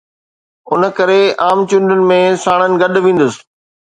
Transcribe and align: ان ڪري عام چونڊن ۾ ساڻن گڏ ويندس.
ان 0.71 0.81
ڪري 0.97 1.21
عام 1.43 1.59
چونڊن 1.69 2.01
۾ 2.13 2.17
ساڻن 2.45 2.71
گڏ 2.81 2.93
ويندس. 3.05 3.33